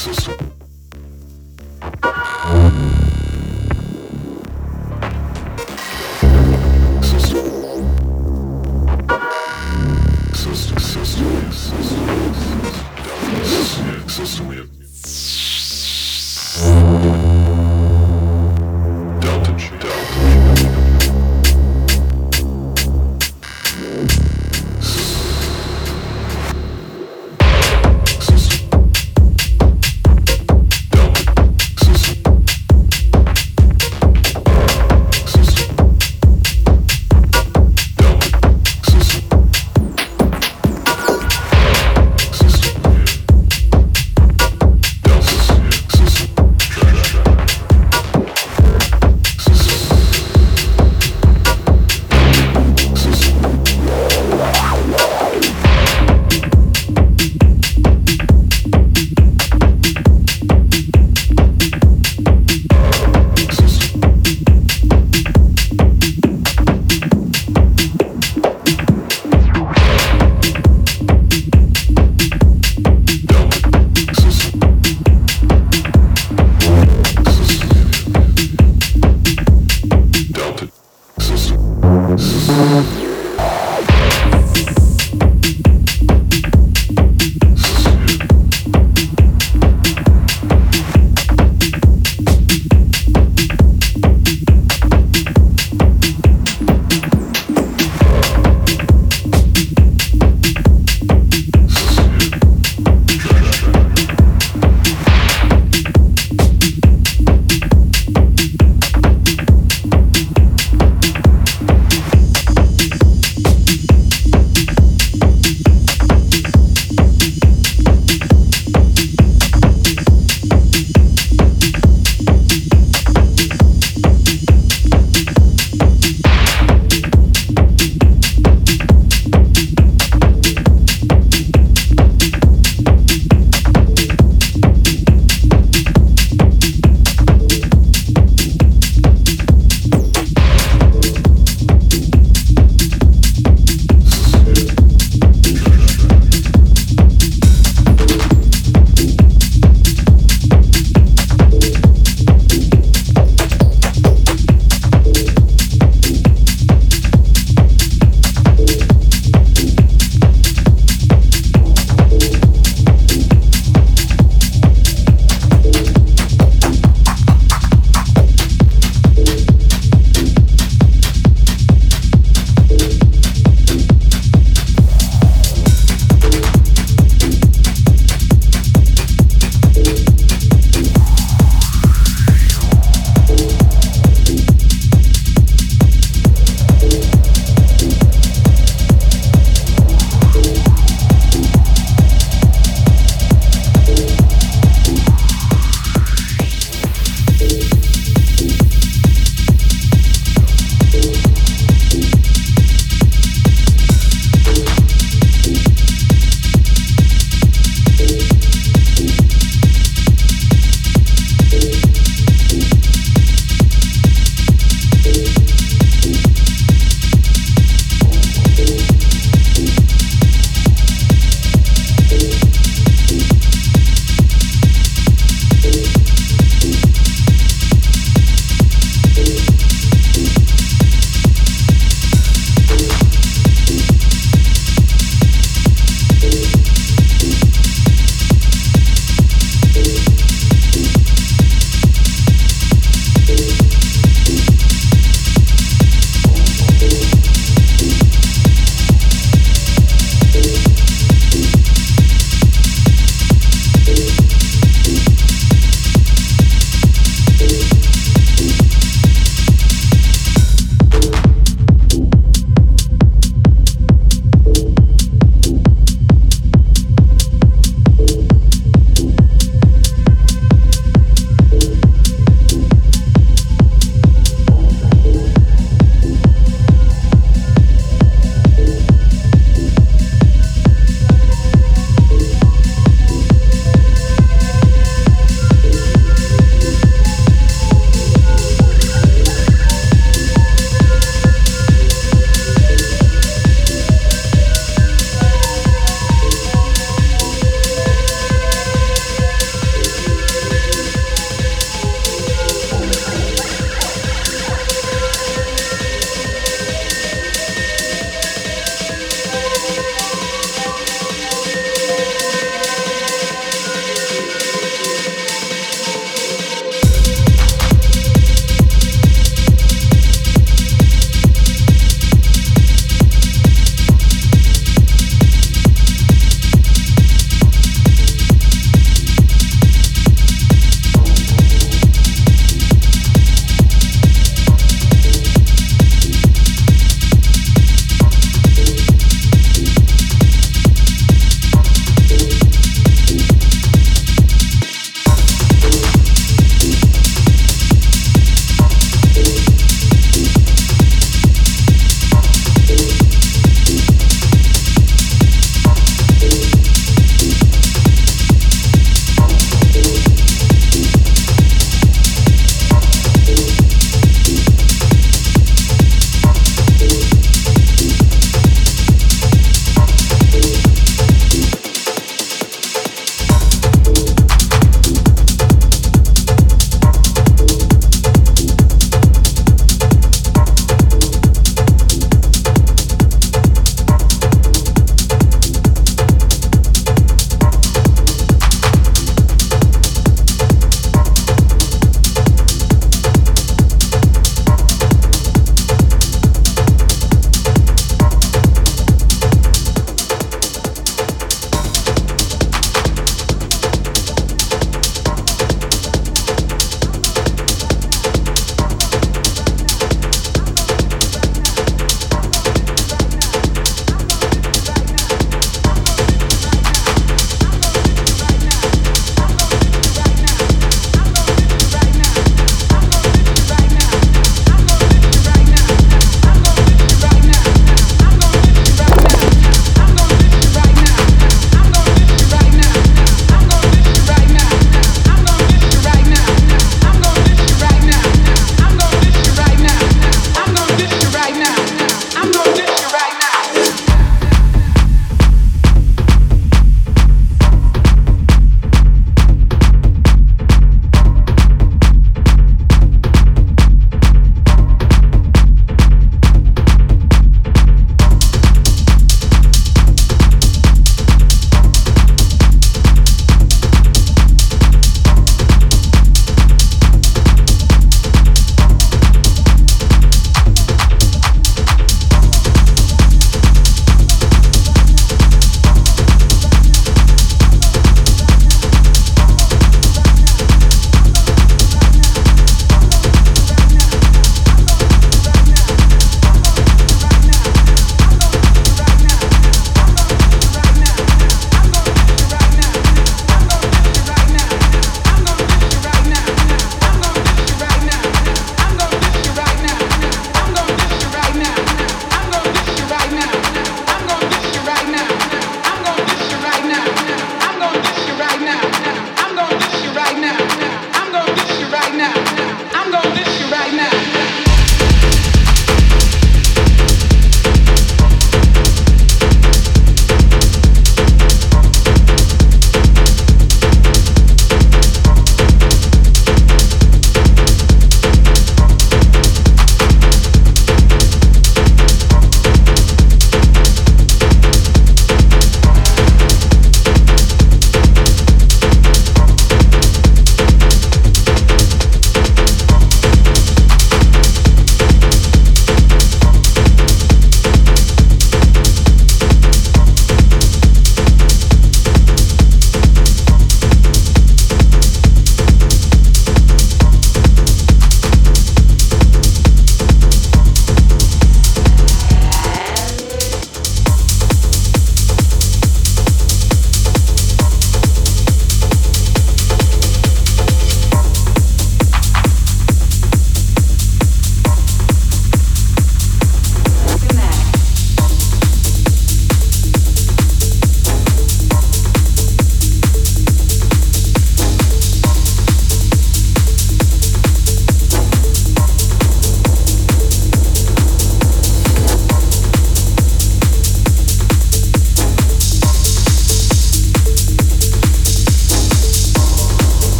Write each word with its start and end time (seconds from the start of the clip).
System. 0.00 0.39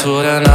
natura 0.00 0.49